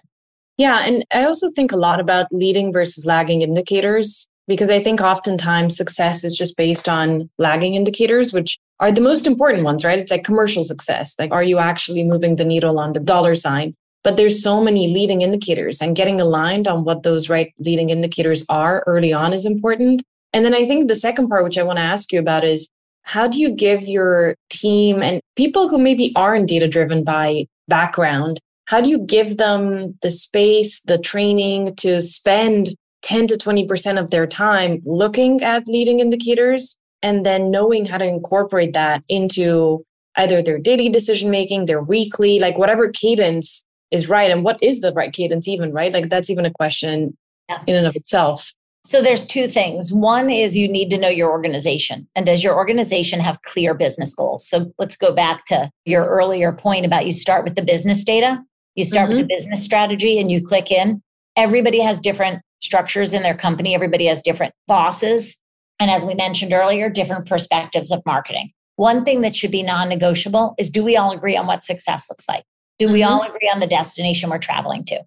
[0.59, 0.83] Yeah.
[0.85, 5.77] And I also think a lot about leading versus lagging indicators because I think oftentimes
[5.77, 9.99] success is just based on lagging indicators, which are the most important ones, right?
[9.99, 11.15] It's like commercial success.
[11.19, 13.75] Like, are you actually moving the needle on the dollar sign?
[14.05, 18.45] But there's so many leading indicators, and getting aligned on what those right leading indicators
[18.49, 20.03] are early on is important.
[20.33, 22.69] And then I think the second part, which I want to ask you about, is
[23.03, 28.39] how do you give your team and people who maybe aren't data driven by background,
[28.67, 34.11] how do you give them the space, the training to spend 10 to 20% of
[34.11, 39.85] their time looking at leading indicators and then knowing how to incorporate that into
[40.17, 44.31] either their daily decision making, their weekly, like whatever cadence is right.
[44.31, 45.93] And what is the right cadence, even, right?
[45.93, 47.17] Like that's even a question
[47.49, 47.63] yeah.
[47.67, 48.53] in and of itself.
[48.85, 49.93] So there's two things.
[49.93, 52.09] One is you need to know your organization.
[52.15, 54.49] And does your organization have clear business goals?
[54.49, 58.43] So let's go back to your earlier point about you start with the business data,
[58.77, 59.19] you start mm-hmm.
[59.19, 61.03] with the business strategy and you click in.
[61.35, 63.75] Everybody has different structures in their company.
[63.75, 65.37] Everybody has different bosses.
[65.79, 68.51] And as we mentioned earlier, different perspectives of marketing.
[68.77, 72.09] One thing that should be non negotiable is do we all agree on what success
[72.11, 72.45] looks like?
[72.79, 72.93] Do mm-hmm.
[72.95, 75.03] we all agree on the destination we're traveling to?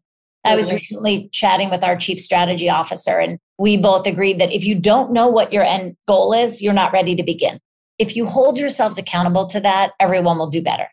[0.46, 4.66] I was recently chatting with our chief strategy officer, and we both agreed that if
[4.66, 7.60] you don't know what your end goal is, you're not ready to begin.
[8.00, 10.88] If you hold yourselves accountable to that, everyone will do better.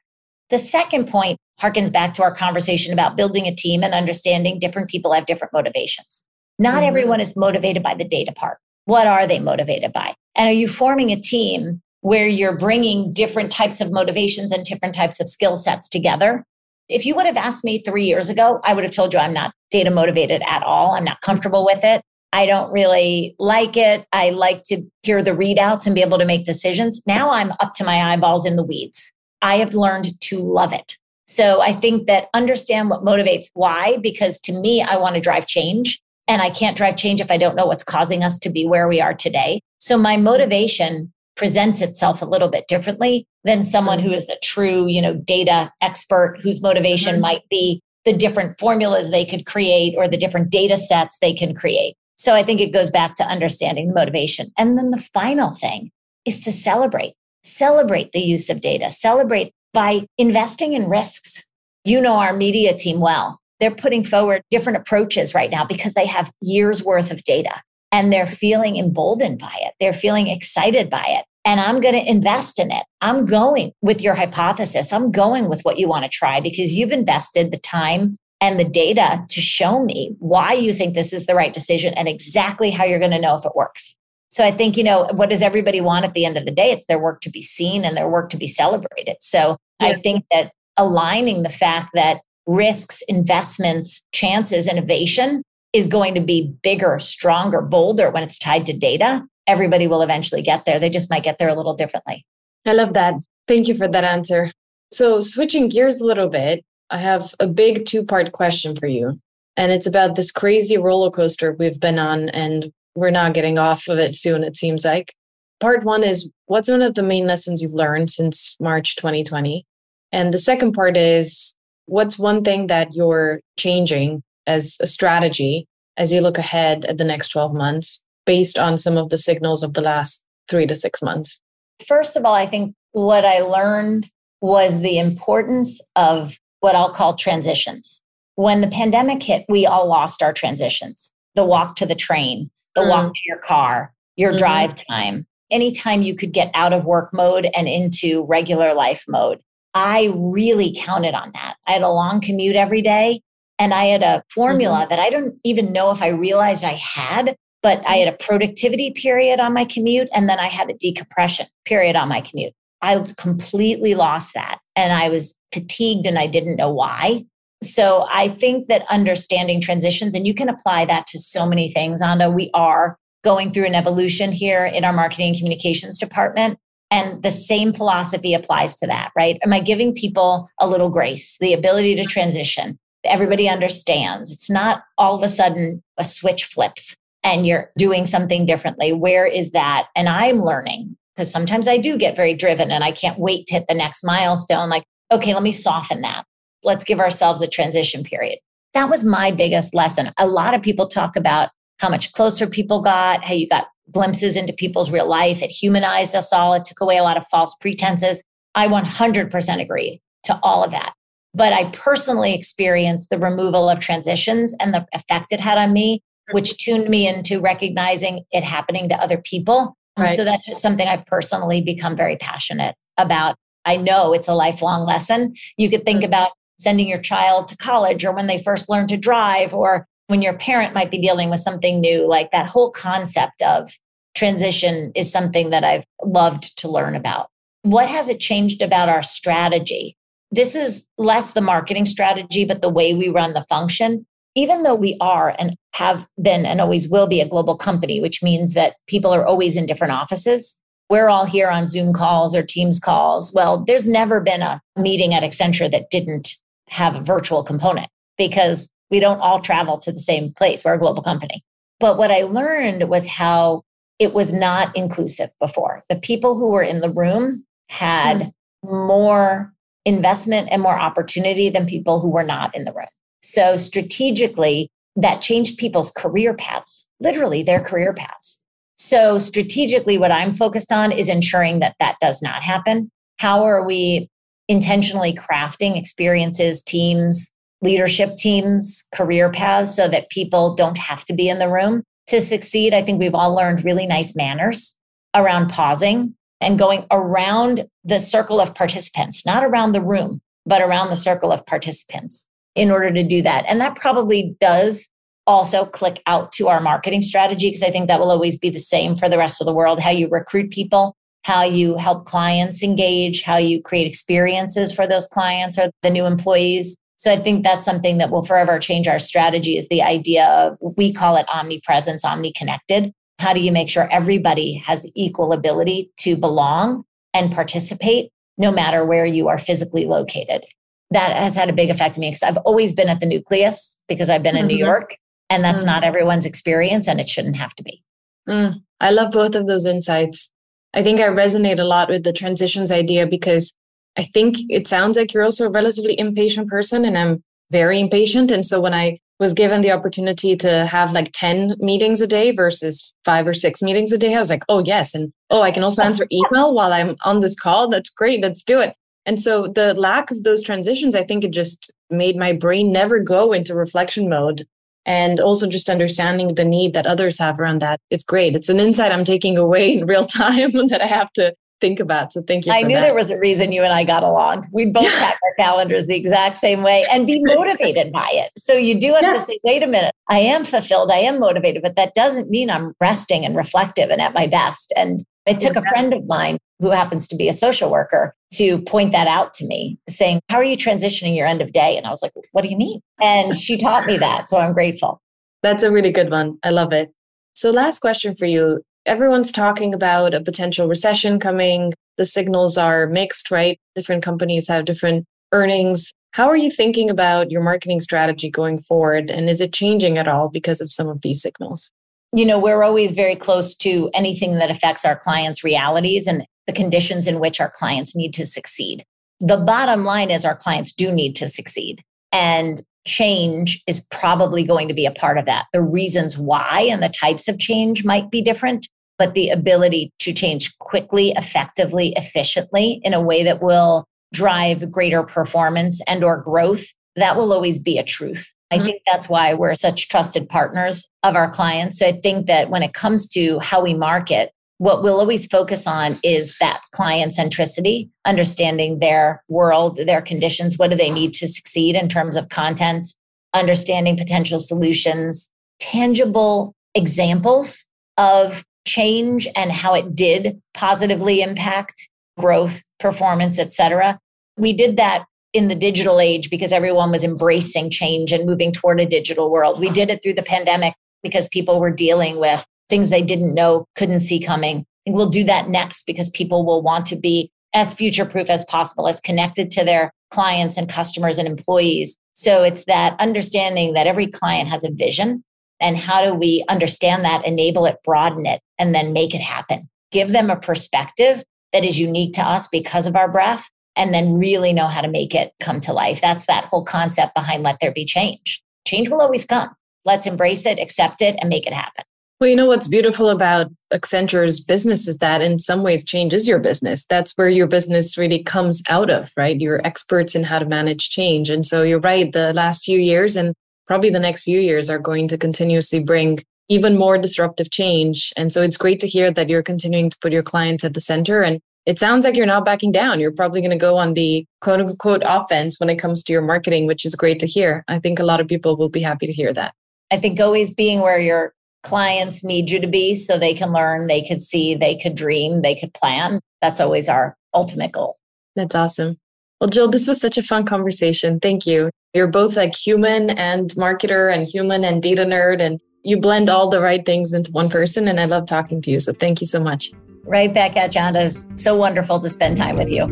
[0.51, 4.91] The second point harkens back to our conversation about building a team and understanding different
[4.91, 6.27] people have different motivations.
[6.59, 6.85] Not mm-hmm.
[6.85, 8.59] everyone is motivated by the data part.
[8.87, 10.15] What are they motivated by?
[10.37, 14.95] And are you forming a team where you're bringing different types of motivations and different
[14.95, 16.45] types of skill sets together?
[16.89, 19.33] If you would have asked me three years ago, I would have told you I'm
[19.33, 20.93] not data motivated at all.
[20.93, 22.01] I'm not comfortable with it.
[22.33, 24.07] I don't really like it.
[24.13, 27.03] I like to hear the readouts and be able to make decisions.
[27.07, 29.13] Now I'm up to my eyeballs in the weeds.
[29.43, 30.97] I have learned to love it.
[31.27, 35.49] So I think that understand what motivates why, because to me, I want to drive
[35.49, 36.01] change.
[36.29, 38.89] And I can't drive change if I don't know what's causing us to be where
[38.89, 39.61] we are today.
[39.79, 44.87] So my motivation presents itself a little bit differently than someone who is a true,
[44.87, 47.23] you know, data expert whose motivation mm-hmm.
[47.23, 51.55] might be the different formulas they could create or the different data sets they can
[51.55, 51.95] create.
[52.17, 54.51] So I think it goes back to understanding the motivation.
[54.57, 55.91] And then the final thing
[56.25, 61.45] is to celebrate, celebrate the use of data, celebrate by investing in risks.
[61.85, 66.07] You know our media team well they're putting forward different approaches right now because they
[66.07, 69.75] have years worth of data and they're feeling emboldened by it.
[69.81, 71.25] They're feeling excited by it.
[71.45, 72.83] And I'm going to invest in it.
[73.01, 74.93] I'm going with your hypothesis.
[74.93, 78.65] I'm going with what you want to try because you've invested the time and the
[78.65, 82.85] data to show me why you think this is the right decision and exactly how
[82.85, 83.97] you're going to know if it works.
[84.29, 86.73] So I think, you know, what does everybody want at the end of the day?
[86.73, 89.17] It's their work to be seen and their work to be celebrated.
[89.21, 89.89] So yeah.
[89.89, 96.55] I think that aligning the fact that risks, investments, chances, innovation is going to be
[96.63, 99.27] bigger, stronger, bolder when it's tied to data.
[99.49, 100.81] everybody will eventually get there.
[100.81, 102.27] They just might get there a little differently.
[102.67, 103.15] I love that.
[103.47, 104.51] Thank you for that answer.
[104.91, 109.21] So, switching gears a little bit, I have a big two part question for you.
[109.57, 113.89] And it's about this crazy roller coaster we've been on, and we're not getting off
[113.89, 115.15] of it soon, it seems like.
[115.61, 119.65] Part one is what's one of the main lessons you've learned since March 2020?
[120.13, 121.56] And the second part is
[121.87, 127.05] what's one thing that you're changing as a strategy as you look ahead at the
[127.05, 131.03] next 12 months based on some of the signals of the last three to six
[131.03, 131.41] months?
[131.87, 134.09] First of all, I think what I learned
[134.41, 138.03] was the importance of what I'll call transitions.
[138.35, 142.81] When the pandemic hit, we all lost our transitions the walk to the train, the
[142.81, 142.89] mm.
[142.89, 144.39] walk to your car, your mm-hmm.
[144.39, 149.41] drive time, anytime you could get out of work mode and into regular life mode.
[149.77, 151.57] I really counted on that.
[151.67, 153.21] I had a long commute every day
[153.59, 154.89] and I had a formula mm-hmm.
[154.89, 158.93] that I don't even know if I realized I had, but I had a productivity
[158.93, 162.55] period on my commute and then I had a decompression period on my commute.
[162.81, 167.27] I completely lost that and I was fatigued and I didn't know why.
[167.63, 172.01] So I think that understanding transitions, and you can apply that to so many things,
[172.01, 172.31] Anda.
[172.31, 176.59] We are going through an evolution here in our marketing and communications department.
[176.91, 179.39] And the same philosophy applies to that, right?
[179.45, 182.79] Am I giving people a little grace, the ability to transition?
[183.05, 184.33] Everybody understands.
[184.33, 188.93] It's not all of a sudden a switch flips and you're doing something differently.
[188.93, 189.89] Where is that?
[189.97, 193.55] And I'm learning because sometimes I do get very driven and I can't wait to
[193.55, 194.69] hit the next milestone.
[194.69, 196.25] Like, okay, let me soften that.
[196.63, 198.39] Let's give ourselves a transition period.
[198.75, 200.13] That was my biggest lesson.
[200.19, 204.37] A lot of people talk about how much closer people got, how you got glimpses
[204.37, 205.43] into people's real life.
[205.43, 206.55] It humanized us all.
[206.55, 208.23] It took away a lot of false pretenses.
[208.55, 210.93] I 100% agree to all of that.
[211.35, 216.01] But I personally experienced the removal of transitions and the effect it had on me,
[216.33, 219.77] which tuned me into recognizing it happening to other people.
[219.99, 220.17] Right.
[220.17, 223.37] So that's just something I've personally become very passionate about.
[223.65, 225.35] I know it's a lifelong lesson.
[225.57, 226.07] You could think mm-hmm.
[226.07, 230.23] about sending your child to college or when they first learn to drive or when
[230.23, 233.71] your parent might be dealing with something new, like that whole concept of
[234.15, 237.29] transition is something that I've loved to learn about.
[237.63, 239.97] What has it changed about our strategy?
[240.31, 244.07] This is less the marketing strategy, but the way we run the function.
[244.35, 248.23] Even though we are and have been and always will be a global company, which
[248.23, 250.59] means that people are always in different offices.
[250.89, 253.33] We're all here on Zoom calls or Teams calls.
[253.33, 256.37] Well, there's never been a meeting at Accenture that didn't
[256.69, 257.89] have a virtual component
[258.19, 260.65] because we don't all travel to the same place.
[260.65, 261.45] We're a global company.
[261.79, 263.63] But what I learned was how
[263.99, 265.83] it was not inclusive before.
[265.89, 268.33] The people who were in the room had mm.
[268.65, 269.53] more
[269.85, 272.87] investment and more opportunity than people who were not in the room.
[273.23, 278.43] So strategically, that changed people's career paths, literally their career paths.
[278.77, 282.91] So strategically, what I'm focused on is ensuring that that does not happen.
[283.19, 284.11] How are we
[284.49, 287.31] intentionally crafting experiences, teams,
[287.67, 292.21] leadership teams, career paths so that people don't have to be in the room to
[292.21, 292.73] succeed.
[292.73, 294.79] I think we've all learned really nice manners
[295.15, 300.91] around pausing and going around the circle of participants, not around the room, but around
[300.91, 303.45] the circle of participants in order to do that.
[303.49, 304.89] And that probably does
[305.27, 308.61] also click out to our marketing strategy because I think that will always be the
[308.61, 312.63] same for the rest of the world how you recruit people, how you help clients
[312.63, 316.77] engage, how you create experiences for those clients or the new employees.
[316.97, 320.57] So I think that's something that will forever change our strategy is the idea of
[320.77, 322.93] we call it omnipresence, omni-connected.
[323.19, 328.85] How do you make sure everybody has equal ability to belong and participate no matter
[328.85, 330.45] where you are physically located?
[330.91, 333.81] That has had a big effect on me because I've always been at the nucleus
[333.89, 334.41] because I've been mm-hmm.
[334.43, 334.67] in New mm-hmm.
[334.67, 334.97] York
[335.29, 335.67] and that's mm-hmm.
[335.67, 337.83] not everyone's experience and it shouldn't have to be.
[338.29, 338.63] Mm.
[338.81, 340.33] I love both of those insights.
[340.75, 343.55] I think I resonate a lot with the transitions idea because
[343.97, 348.31] I think it sounds like you're also a relatively impatient person, and I'm very impatient.
[348.31, 352.33] And so when I was given the opportunity to have like 10 meetings a day
[352.33, 354.95] versus five or six meetings a day, I was like, oh, yes.
[354.95, 357.69] And oh, I can also answer email while I'm on this call.
[357.69, 358.21] That's great.
[358.21, 358.75] Let's do it.
[359.07, 362.99] And so the lack of those transitions, I think it just made my brain never
[362.99, 364.47] go into reflection mode.
[364.85, 367.81] And also just understanding the need that others have around that.
[367.91, 368.37] It's great.
[368.37, 372.13] It's an insight I'm taking away in real time that I have to think about.
[372.13, 372.53] So thank you.
[372.53, 372.81] I knew that.
[372.81, 374.47] there was a reason you and I got along.
[374.53, 378.31] We both have our calendars the exact same way and be motivated by it.
[378.39, 379.13] So you do have yeah.
[379.15, 382.51] to say, wait a minute, I am fulfilled, I am motivated, but that doesn't mean
[382.51, 384.73] I'm resting and reflective and at my best.
[384.77, 385.69] And it took exactly.
[385.69, 389.35] a friend of mine who happens to be a social worker to point that out
[389.35, 391.77] to me, saying, How are you transitioning your end of day?
[391.77, 392.81] And I was like, What do you mean?
[393.03, 394.29] And she taught me that.
[394.29, 395.01] So I'm grateful.
[395.43, 396.39] That's a really good one.
[396.43, 396.91] I love it.
[397.35, 401.75] So, last question for you everyone's talking about a potential recession coming.
[401.97, 403.59] The signals are mixed, right?
[403.75, 405.93] Different companies have different earnings.
[406.13, 409.11] How are you thinking about your marketing strategy going forward?
[409.11, 411.71] And is it changing at all because of some of these signals?
[412.13, 416.53] You know, we're always very close to anything that affects our clients' realities and the
[416.53, 418.85] conditions in which our clients need to succeed.
[419.21, 421.83] The bottom line is our clients do need to succeed.
[422.13, 425.47] And change is probably going to be a part of that.
[425.53, 428.69] The reasons why and the types of change might be different,
[428.99, 435.03] but the ability to change quickly, effectively, efficiently in a way that will drive greater
[435.03, 436.67] performance and or growth,
[436.97, 438.33] that will always be a truth.
[438.51, 438.65] I mm-hmm.
[438.65, 441.79] think that's why we're such trusted partners of our clients.
[441.79, 445.67] So I think that when it comes to how we market, what we'll always focus
[445.67, 450.57] on is that client centricity, understanding their world, their conditions.
[450.57, 452.89] What do they need to succeed in terms of content,
[453.35, 455.31] understanding potential solutions,
[455.61, 457.67] tangible examples
[457.99, 461.89] of change and how it did positively impact
[462.19, 463.99] growth, performance, et cetera.
[464.37, 468.81] We did that in the digital age because everyone was embracing change and moving toward
[468.81, 469.61] a digital world.
[469.61, 473.67] We did it through the pandemic because people were dealing with things they didn't know,
[473.77, 474.65] couldn't see coming.
[474.87, 478.45] And we'll do that next because people will want to be as future proof as
[478.47, 481.97] possible, as connected to their clients and customers and employees.
[482.15, 485.23] So it's that understanding that every client has a vision
[485.61, 489.69] and how do we understand that, enable it, broaden it, and then make it happen.
[489.93, 494.15] Give them a perspective that is unique to us because of our breath and then
[494.15, 496.01] really know how to make it come to life.
[496.01, 498.43] That's that whole concept behind let there be change.
[498.67, 499.51] Change will always come.
[499.85, 501.85] Let's embrace it, accept it, and make it happen.
[502.19, 506.27] Well, you know what's beautiful about Accenture's business is that in some ways change is
[506.27, 506.87] your business.
[506.89, 509.39] That's where your business really comes out of, right?
[509.39, 511.29] You're experts in how to manage change.
[511.29, 513.35] And so you're right, the last few years and
[513.67, 518.13] probably the next few years are going to continuously bring even more disruptive change.
[518.17, 520.81] And so it's great to hear that you're continuing to put your clients at the
[520.81, 521.23] center.
[521.23, 523.01] And it sounds like you're not backing down.
[523.01, 526.23] You're probably going to go on the quote unquote offense when it comes to your
[526.23, 527.65] marketing, which is great to hear.
[527.67, 529.55] I think a lot of people will be happy to hear that.
[529.91, 531.33] I think always being where your
[531.63, 535.43] clients need you to be so they can learn, they could see, they could dream,
[535.43, 536.21] they could plan.
[536.41, 537.97] That's always our ultimate goal.
[538.37, 538.99] That's awesome.
[539.41, 541.19] Well, Jill, this was such a fun conversation.
[541.21, 541.71] Thank you.
[541.93, 546.49] You're both like human and marketer and human and data nerd, and you blend all
[546.49, 547.87] the right things into one person.
[547.87, 548.81] And I love talking to you.
[548.81, 549.71] So thank you so much.
[550.03, 550.97] Right back at John.
[550.97, 552.87] It's so wonderful to spend time with you.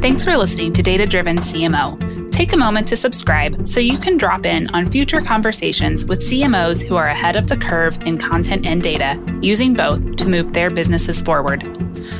[0.00, 2.30] Thanks for listening to Data Driven CMO.
[2.32, 6.82] Take a moment to subscribe so you can drop in on future conversations with CMOs
[6.82, 10.70] who are ahead of the curve in content and data, using both to move their
[10.70, 11.62] businesses forward.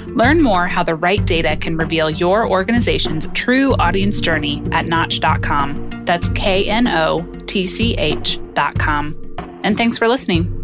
[0.09, 6.05] Learn more how the right data can reveal your organization's true audience journey at knotch.com.
[6.05, 9.17] That's K N O T C H.com.
[9.63, 10.57] And thanks for listening.